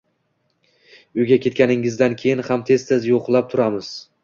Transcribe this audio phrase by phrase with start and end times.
[1.19, 3.95] Uyga ketganingizdan keyin ham tez-tez yo`qlab turamiz